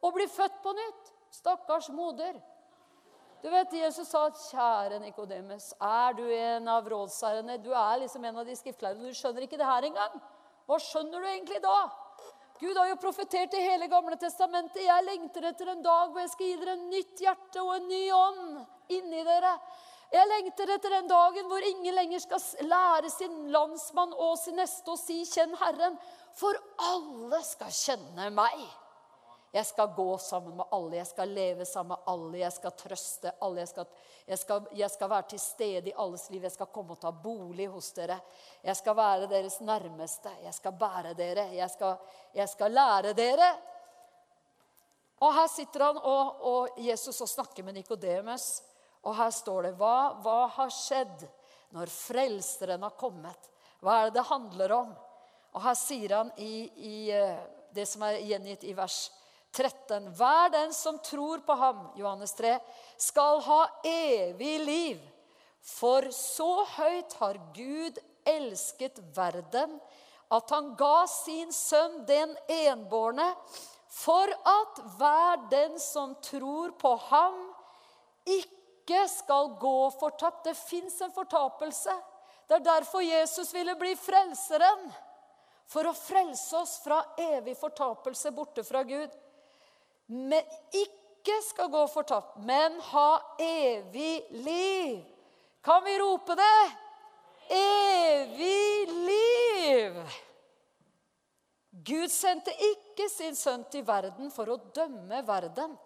[0.00, 1.10] og bli født på nytt.
[1.30, 2.38] Stakkars moder.
[3.40, 8.24] Du vet, Jesus sa at 'Kjære Nikodemus, er du en av rådsherrene?' Du er liksom
[8.24, 9.08] en av de skriftlærerne.
[9.08, 10.20] Du skjønner ikke det her engang.
[10.68, 11.78] Hva skjønner du egentlig da?
[12.60, 14.82] Gud har jo profetert i hele Gamle testamentet.
[14.84, 17.88] 'Jeg lengter etter en dag hvor jeg skal gi dere en nytt hjerte og en
[17.88, 19.56] ny ånd inni dere.'
[20.12, 24.90] Jeg lengter etter den dagen hvor ingen lenger skal lære sin landsmann og sin neste
[24.90, 25.98] å si 'Kjenn Herren',
[26.34, 28.58] for alle skal kjenne meg.
[29.50, 33.32] Jeg skal gå sammen med alle, jeg skal leve sammen med alle, jeg skal trøste
[33.42, 33.64] alle.
[33.64, 33.88] Jeg skal,
[34.26, 37.10] jeg skal, jeg skal være til stede i alles liv, jeg skal komme og ta
[37.10, 38.20] bolig hos dere.
[38.62, 41.98] Jeg skal være deres nærmeste, jeg skal bære dere, jeg skal,
[42.34, 43.50] jeg skal lære dere.
[45.20, 48.62] Og her sitter han og, og Jesus og snakker med Nikodemus.
[49.02, 51.26] Og her står det hva, hva har skjedd
[51.74, 53.50] når Frelseren har kommet?
[53.82, 54.90] Hva er det det handler om?
[55.56, 57.40] Og her sier han i, i eh,
[57.74, 59.08] det som er gjengitt i vers
[59.52, 60.10] 13.
[60.14, 62.58] Hver den som tror på ham, Johannes 3,
[62.96, 65.00] skal ha evig liv.
[65.60, 69.78] For så høyt har Gud elsket verden,
[70.30, 73.26] at han ga sin sønn den enbårne,
[73.90, 77.40] for at hver den som tror på ham,
[78.24, 80.44] ikke skal gå fortapt.
[80.46, 81.94] Det fins en fortapelse.
[82.46, 84.86] Det er derfor Jesus ville bli frelseren.
[85.70, 89.10] For å frelse oss fra evig fortapelse borte fra Gud
[90.10, 90.42] men
[90.74, 95.04] ikke skal gå fortapt, men ha evig liv.
[95.62, 96.72] Kan vi rope det?
[97.54, 100.00] Evig liv!
[101.70, 105.76] Gud sendte ikke sin sønn til verden for å dømme verden,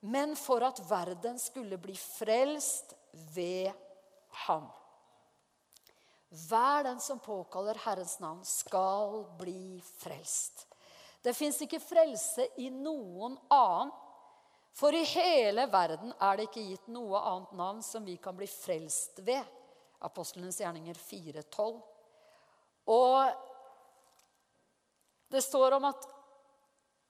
[0.00, 2.96] men for at verden skulle bli frelst
[3.34, 3.68] ved
[4.46, 4.66] ham.
[6.48, 10.64] Hver den som påkaller Herrens navn, skal bli frelst.
[11.22, 13.92] Det fins ikke frelse i noen annen.
[14.72, 18.48] For i hele verden er det ikke gitt noe annet navn som vi kan bli
[18.48, 19.44] frelst ved.
[20.02, 21.76] Apostlenes gjerninger 4,12.
[22.90, 23.34] Og
[25.32, 26.08] det står om at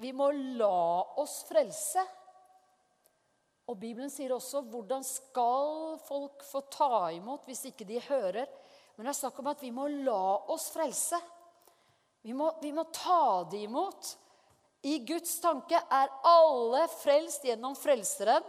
[0.03, 2.03] vi må la oss frelse.
[3.71, 8.51] Og Bibelen sier også hvordan skal folk få ta imot hvis ikke de hører?
[8.97, 11.19] Men det er snakk om at vi må la oss frelse.
[12.23, 14.17] Vi må, vi må ta det imot.
[14.83, 18.47] I Guds tanke er alle frelst gjennom Frelseren.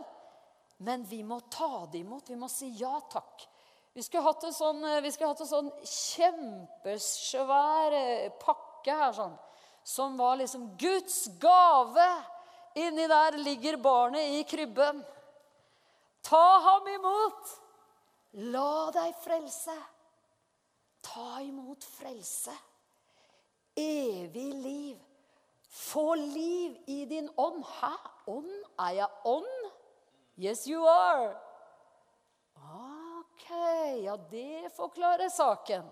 [0.83, 2.29] Men vi må ta det imot.
[2.29, 3.45] Vi må si ja takk.
[3.93, 9.36] Vi skulle hatt en sånn, hatt en sånn kjempesvær eh, pakke her, sånn,
[9.86, 12.07] som var liksom Guds gave.
[12.81, 15.03] Inni der ligger barnet i krybben.
[16.25, 17.53] Ta ham imot.
[18.49, 19.77] La deg frelse.
[21.05, 22.55] Ta imot frelse.
[23.75, 24.99] Evig liv.
[25.69, 27.63] Få liv i din ånd.
[27.79, 27.95] Hæ?
[28.27, 28.53] Ånd?
[28.79, 29.71] Er jeg ånd?
[30.38, 31.33] Yes, you are.
[32.55, 33.49] Ok,
[34.03, 35.89] ja, det forklarer saken.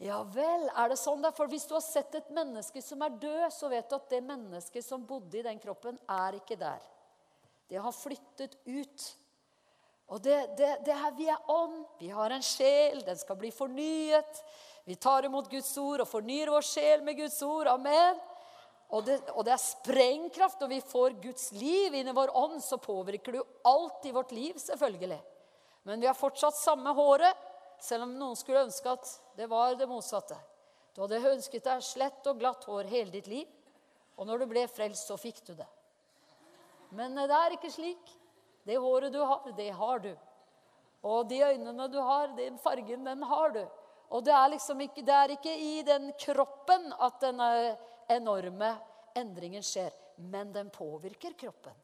[0.00, 1.24] Ja vel, er det sånn?
[1.36, 4.22] For hvis du har sett et menneske som er død, så vet du at det
[4.24, 6.80] mennesket som bodde i den kroppen, er ikke der.
[7.68, 9.04] Det har flyttet ut.
[10.10, 13.52] Og det, det, det er, Vi er ånd, vi har en sjel, den skal bli
[13.52, 14.40] fornyet.
[14.84, 17.68] Vi tar imot Guds ord og fornyer vår sjel med Guds ord.
[17.72, 18.18] Amen.
[18.90, 20.60] Og det, og det, er sprengkraft.
[20.60, 24.32] Når vi får Guds liv inn i vår ånd, så påvirker jo alt i vårt
[24.34, 25.20] liv, selvfølgelig.
[25.86, 27.46] Men vi har fortsatt samme håret,
[27.80, 30.36] selv om noen skulle ønske at det var det motsatte.
[30.94, 33.46] Du hadde ønsket deg slett og glatt hår hele ditt liv,
[34.18, 35.68] og når du ble frelst, så fikk du det.
[36.92, 38.10] Men det er ikke slik.
[38.66, 40.10] Det håret du har, det har du.
[41.06, 43.62] Og de øynene du har, den fargen, den har du.
[44.10, 47.50] Og det er liksom ikke, det er ikke i den kroppen at denne
[48.10, 48.72] enorme
[49.16, 49.94] endringen skjer.
[50.30, 51.76] Men den påvirker kroppen.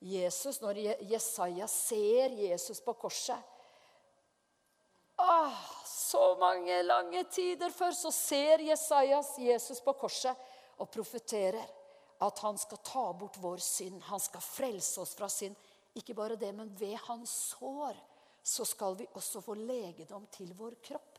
[0.00, 3.36] Jesus, Når Jesaja ser Jesus på korset
[5.16, 5.52] ah,
[5.84, 10.36] Så mange lange tider før så ser Jesajas Jesus på korset
[10.80, 11.60] og profeterer
[12.20, 14.00] at han skal ta bort vår synd.
[14.08, 15.56] Han skal frelse oss fra synd.
[15.96, 17.96] Ikke bare det, men ved hans sår
[18.42, 21.09] så skal vi også få legedom til vår kropp.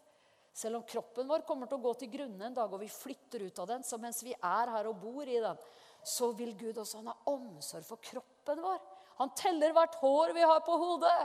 [0.53, 3.45] Selv om kroppen vår kommer til å gå til grunne en dag, og vi flytter
[3.47, 5.59] ut av den, så mens vi er her og bor i den,
[6.03, 8.81] så vil Gud også ha omsorg for kroppen vår.
[9.21, 11.17] Han teller hvert hår vi har på hodet.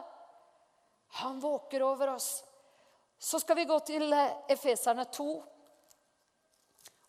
[1.22, 2.44] Han våker over oss.
[3.18, 5.28] Så skal vi gå til eh, Efeserne 2.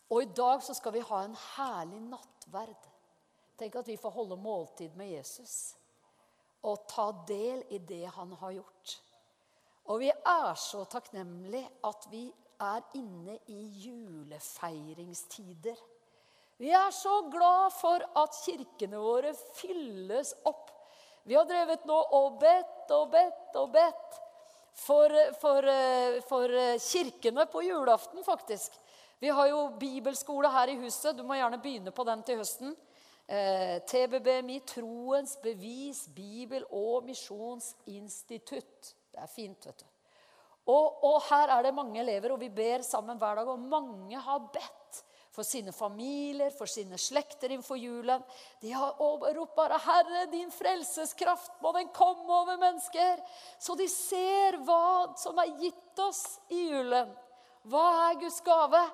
[0.08, 2.86] Og i dag så skal vi ha en herlig nattverd.
[3.60, 5.74] Tenk at vi får holde måltid med Jesus
[6.66, 8.94] og ta del i det han har gjort.
[9.88, 15.76] Og vi er så takknemlige at vi er inne i julefeiringstider.
[16.58, 20.70] Vi er så glad for at kirkene våre fylles opp.
[21.24, 24.20] Vi har drevet nå og bedt og bedt og bedt
[24.78, 25.08] for,
[25.40, 25.62] for,
[26.28, 26.48] for
[26.82, 28.72] kirkene på julaften, faktisk.
[29.18, 31.16] Vi har jo bibelskole her i huset.
[31.16, 32.76] Du må gjerne begynne på den til høsten.
[33.28, 38.97] Eh, TBBMI, Troens bevis, Bibel og misjonsinstitutt.
[39.18, 39.86] Det er fint, vet du.
[40.68, 43.48] Og, og, her er det mange elever, og vi ber sammen hver dag.
[43.50, 45.00] Og mange har bedt
[45.34, 48.22] for sine familier, for sine slekter innenfor julen.
[48.62, 53.24] De har ropt bare 'Herre, din frelseskraft, må den komme over mennesker',
[53.58, 57.10] så de ser hva som er gitt oss i julen.
[57.66, 58.84] Hva er Guds gave?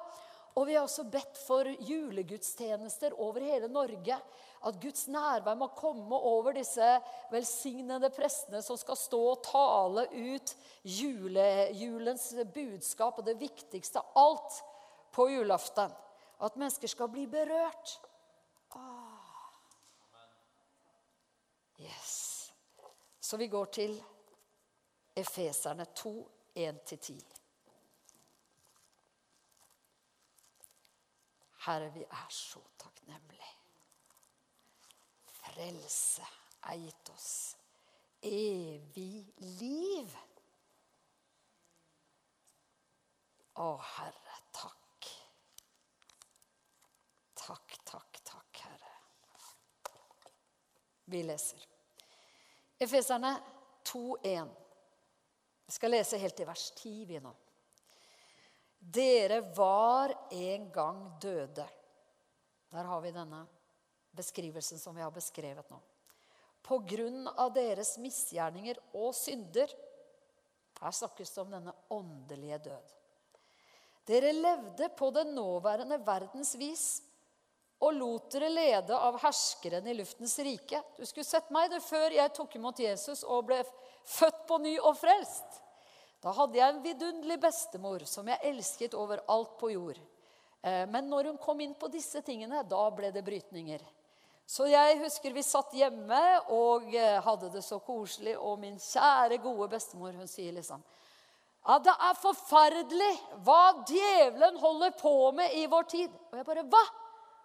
[0.56, 4.20] Og vi har også bedt for julegudstjenester over hele Norge
[4.64, 6.86] at Guds nærvær må komme over disse
[7.32, 14.24] velsignede prestene som skal stå og tale ut jule, julens budskap og det viktigste av
[14.24, 14.58] alt
[15.14, 15.92] på julaften.
[16.44, 17.98] At mennesker skal bli berørt.
[18.74, 19.14] Ah.
[21.80, 22.52] Yes.
[23.20, 23.94] Så vi går til
[25.16, 26.14] Efeserne 2,
[26.56, 27.20] 1-10.
[31.64, 33.43] Herre, vi er så takknemlige
[35.54, 36.26] frelse
[36.70, 37.32] er gitt oss.
[38.24, 39.24] Evig
[39.60, 40.14] liv.
[43.54, 45.10] Å, Herre, takk.
[47.44, 48.94] Takk, takk, takk, Herre.
[51.12, 51.66] Vi leser.
[52.80, 53.36] Efeserne
[53.84, 54.54] 2,1.
[55.64, 57.34] Vi skal lese helt til vers 10, vi nå.
[58.84, 61.64] Dere var en gang døde.
[62.74, 63.44] Der har vi denne
[64.16, 65.80] beskrivelsen som vi har beskrevet nå.
[66.64, 69.70] På grunn av deres misgjerninger og synder.
[70.80, 72.94] Her snakkes det om denne åndelige død.
[74.08, 76.86] Dere levde på den nåværende verdens vis
[77.84, 80.80] og lot dere lede av herskeren i luftens rike.
[80.96, 83.60] Du skulle sett meg det før jeg tok imot Jesus og ble
[84.08, 85.60] født på ny og frelst.
[86.24, 89.98] Da hadde jeg en vidunderlig bestemor som jeg elsket over alt på jord.
[90.64, 93.84] Eh, men når hun kom inn på disse tingene, da ble det brytninger.
[94.46, 96.20] Så jeg husker vi satt hjemme
[96.52, 98.36] og eh, hadde det så koselig.
[98.36, 100.82] Og min kjære, gode bestemor hun sier liksom
[101.64, 103.12] Ja, det er forferdelig
[103.46, 106.20] hva djevelen holder på med i vår tid.
[106.30, 106.84] Og jeg bare Hva?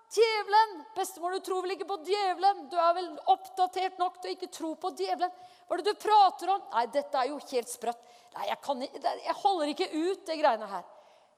[0.09, 0.71] Djevelen!
[0.97, 2.63] Bestemor, du tror vel ikke på djevelen?
[2.71, 5.33] Du er vel oppdatert nok til å ikke tro på djevelen?
[5.67, 6.63] Hva er det du prater om?
[6.73, 8.01] Nei, dette er jo helt sprøtt.
[8.33, 10.87] Nei, jeg, kan, jeg holder ikke ut det greiene her.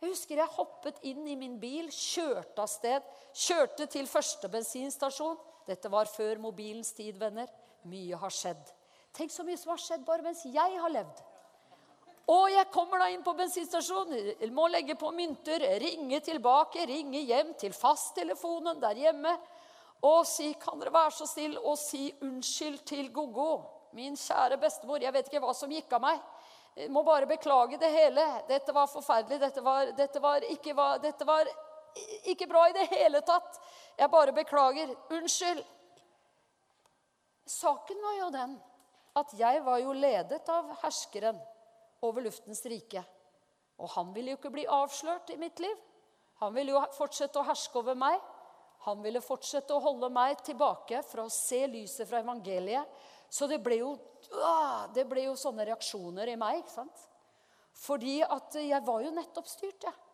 [0.02, 3.12] Jeg husker jeg hoppet inn i min bil, kjørte av sted.
[3.38, 5.36] Kjørte til første bensinstasjon.
[5.68, 7.50] Dette var før mobilens tid, venner.
[7.90, 8.72] Mye har skjedd.
[9.14, 11.24] Tenk så mye som har skjedd bare mens jeg har levd.
[12.32, 17.56] Og jeg kommer da inn på bensinstasjonen, må legge på mynter, ringe tilbake, ringe hjem
[17.60, 19.34] til fasttelefonen der hjemme
[20.02, 25.02] og si 'Kan dere være så snill å si unnskyld til Gogo?' Min kjære bestemor,
[25.02, 26.20] jeg vet ikke hva som gikk av meg.
[26.76, 28.24] Jeg må bare beklage det hele.
[28.48, 29.40] Dette var forferdelig.
[29.40, 31.46] Dette var, dette var, ikke, dette var
[32.32, 33.60] ikke bra i det hele tatt.
[33.98, 34.92] Jeg bare beklager.
[35.12, 35.64] Unnskyld.
[37.52, 38.58] Saken var jo den
[39.20, 41.40] at jeg var jo ledet av herskeren
[42.06, 43.04] over luftens rike.
[43.82, 45.76] Og han ville jo ikke bli avslørt i mitt liv.
[46.42, 48.20] Han ville jo fortsette å herske over meg.
[48.86, 52.88] Han ville fortsette å holde meg tilbake fra å se lyset fra evangeliet.
[53.32, 53.92] Så det ble jo,
[54.96, 56.62] det ble jo sånne reaksjoner i meg.
[56.62, 57.04] ikke sant?
[57.78, 60.11] Fordi at jeg var jo nettopp styrt, jeg.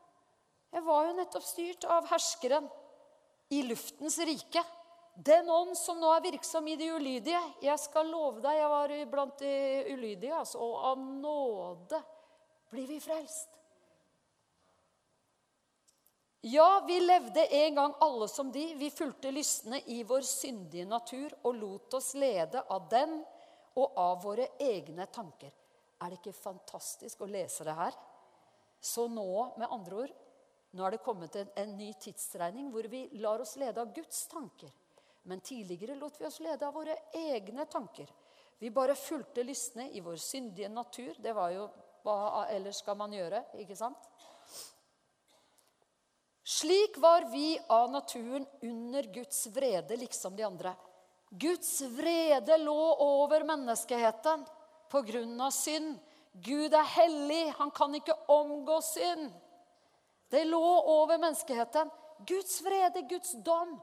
[0.73, 2.67] Jeg var jo nettopp styrt av herskeren
[3.53, 4.63] i luftens rike.
[5.17, 7.39] Den ånd som nå er virksom i de ulydige.
[7.65, 9.53] Jeg skal love deg, jeg var blant de
[9.95, 12.01] ulydige, altså, og av nåde
[12.69, 13.53] blir vi frelst.
[16.45, 18.75] Ja, vi levde en gang alle som de.
[18.77, 23.17] Vi fulgte lystne i vår syndige natur og lot oss lede av den
[23.77, 25.51] og av våre egne tanker.
[25.97, 27.97] Er det ikke fantastisk å lese det her?
[28.79, 30.13] Så nå, med andre ord,
[30.77, 34.27] nå er det kommet en, en ny tidsregning hvor vi lar oss lede av Guds
[34.29, 34.69] tanker.
[35.27, 38.07] Men tidligere lot vi oss lede av våre egne tanker.
[38.59, 41.13] Vi bare fulgte lystne i vår syndige natur.
[41.17, 41.67] Det var jo
[42.07, 43.41] Hva ellers skal man gjøre?
[43.59, 44.05] ikke sant?
[46.47, 50.71] Slik var vi av naturen under Guds vrede, liksom de andre.
[51.29, 54.45] Guds vrede lå over menneskeheten
[54.87, 55.97] på grunn av synd.
[56.31, 59.33] Gud er hellig, han kan ikke omgå synd.
[60.29, 61.91] Det lå over menneskeheten.
[62.27, 63.77] Guds vrede, Guds dom.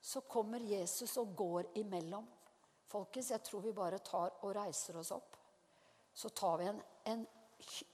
[0.00, 2.26] Så kommer Jesus og går imellom.
[2.90, 5.36] Folkens, jeg tror vi bare tar og reiser oss opp.
[6.14, 7.22] Så tar vi en, en,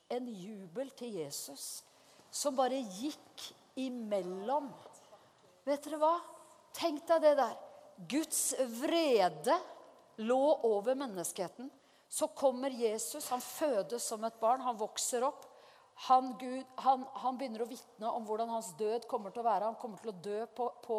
[0.09, 1.85] en jubel til Jesus
[2.31, 3.45] som bare gikk
[3.79, 4.71] imellom.
[5.69, 6.15] Vet dere hva?
[6.77, 7.55] Tenk deg det der.
[8.11, 8.43] Guds
[8.81, 9.55] vrede
[10.23, 11.71] lå over menneskeheten.
[12.09, 15.45] Så kommer Jesus, han fødes som et barn, han vokser opp.
[16.07, 19.67] Han, Gud, han, han, begynner å vitne om hvordan hans død kommer til å være.
[19.67, 20.99] Han kommer til å dø på, på,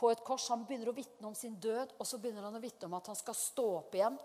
[0.00, 0.48] på et kors.
[0.50, 3.06] Han begynner å vitne om sin død, og så begynner han å vitne om at
[3.12, 4.18] han skal stå opp igjen.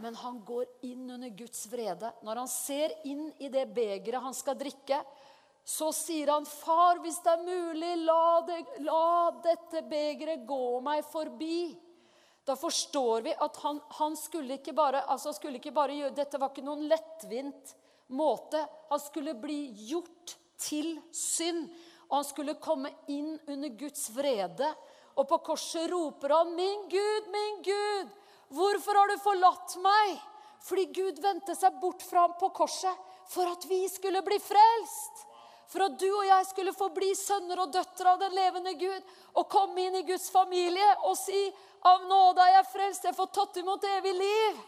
[0.00, 2.14] Men han går inn under Guds vrede.
[2.24, 5.02] Når han ser inn i det begeret han skal drikke,
[5.64, 11.04] så sier han, 'Far, hvis det er mulig, la, det, la dette begeret gå meg
[11.06, 11.76] forbi.'
[12.42, 16.40] Da forstår vi at han, han skulle, ikke bare, altså skulle ikke bare gjøre Dette
[16.42, 17.76] var ikke noen lettvint
[18.12, 18.60] måte.
[18.90, 21.68] Han skulle bli gjort til synd,
[22.08, 24.68] og han skulle komme inn under Guds vrede.
[25.16, 28.12] Og på korset roper han, 'Min Gud, min Gud,
[28.48, 30.20] hvorfor har du forlatt meg?'
[30.62, 35.24] Fordi Gud vendte seg bort fra ham på korset for at vi skulle bli frelst.
[35.66, 39.02] For at du og jeg skulle få bli sønner og døtre av den levende Gud
[39.34, 41.52] og komme inn i Guds familie og si,
[41.82, 43.04] 'Av nåde er jeg frelst.
[43.04, 44.60] Jeg får tatt imot evig liv.'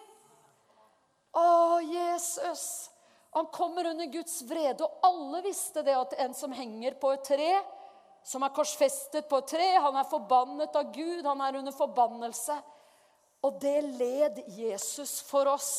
[1.34, 2.90] Å, Jesus.
[3.34, 7.24] Han kommer under Guds vrede, og alle visste det at en som henger på et
[7.26, 7.48] tre,
[8.24, 12.56] som er korsfestet på et tre, han er forbannet av Gud, han er under forbannelse.
[13.44, 15.72] Og det led Jesus for oss.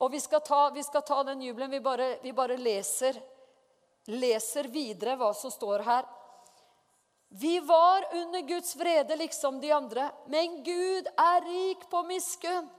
[0.00, 1.70] Og vi skal ta, vi skal ta den jubelen.
[1.70, 3.18] Vi bare, vi bare leser,
[4.06, 6.06] leser videre hva som står her.
[7.40, 12.70] Vi var under Guds vrede liksom de andre, men Gud er rik på miskunn.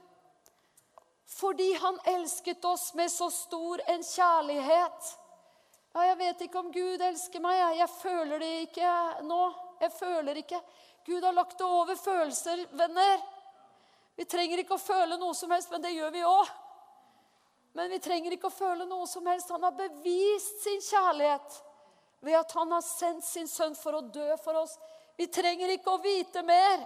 [1.32, 5.12] Fordi han elsket oss med så stor en kjærlighet.
[5.92, 7.60] Ja, jeg vet ikke om Gud elsker meg.
[7.78, 8.92] Jeg, føler det ikke
[9.28, 9.42] nå.
[9.80, 10.60] Jeg føler ikke.
[11.06, 13.24] Gud har lagt det over følelser, venner.
[14.16, 16.52] Vi trenger ikke å føle noe som helst, men det gjør vi òg.
[17.72, 19.50] Men vi trenger ikke å føle noe som helst.
[19.50, 21.60] Han har bevist sin kjærlighet
[22.22, 24.76] ved at han har sendt sin sønn for å dø for oss.
[25.16, 26.84] Vi trenger ikke å vite mer.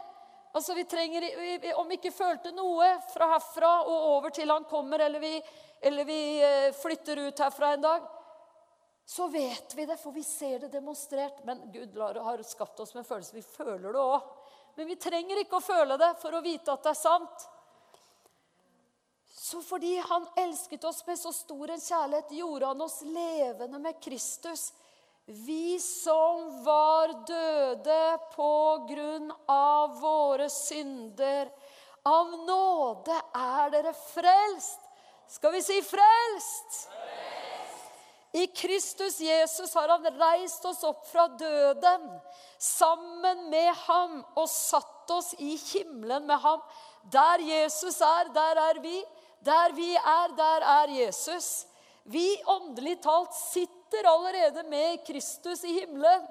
[0.56, 1.24] Altså, vi trenger,
[1.76, 5.34] Om vi ikke følte noe fra herfra og over til han kommer, eller vi,
[5.84, 8.06] eller vi eh, flytter ut herfra en dag,
[9.06, 11.44] så vet vi det, for vi ser det demonstrert.
[11.44, 13.36] Men Gud har skapt oss med en følelse.
[13.36, 14.32] Vi føler det òg.
[14.80, 17.46] Men vi trenger ikke å føle det for å vite at det er sant.
[19.36, 24.00] Så fordi han elsket oss med så stor en kjærlighet, gjorde han oss levende med
[24.02, 24.70] Kristus.
[25.26, 31.48] Vi som var døde på grunn av våre synder.
[32.06, 34.84] Av nåde er dere frelst.
[35.26, 36.76] Skal vi si frelst?
[38.38, 42.06] I Kristus Jesus har han reist oss opp fra døden
[42.62, 46.62] sammen med ham og satt oss i himmelen med ham.
[47.02, 49.00] Der Jesus er, der er vi.
[49.42, 51.66] Der vi er, der er Jesus.
[52.04, 56.26] Vi åndelig talt sitter allerede med Kristus i himmelen.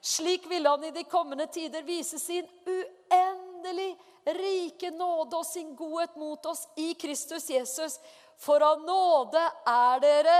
[0.00, 3.96] Slik vil han i de kommende tider vise sin uendelig
[4.26, 7.98] rike nåde og sin godhet mot oss i Kristus Jesus.
[8.38, 10.38] For av nåde er dere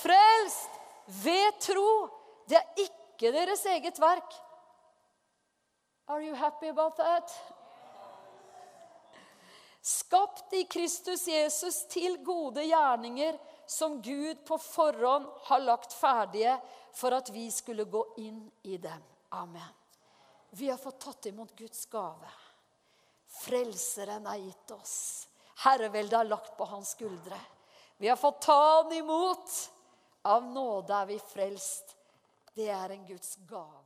[0.00, 0.80] frelst
[1.24, 2.08] ved tro.
[2.48, 4.34] Det er ikke deres eget verk.
[6.08, 7.30] Are you happy about that?
[9.80, 13.38] Skapt i Kristus Jesus til gode gjerninger
[13.70, 16.56] som Gud på forhånd har lagt ferdige
[16.92, 19.02] for at vi skulle gå inn i dem.
[19.28, 19.74] Amen.
[20.50, 22.32] Vi har fått tatt imot Guds gave.
[23.30, 24.96] Frelseren er gitt oss.
[25.62, 27.38] Herreveldet er lagt på hans skuldre.
[27.96, 29.54] Vi har fått ta han imot.
[30.22, 31.94] Av nåde er vi frelst.
[32.54, 33.79] Det er en Guds gave.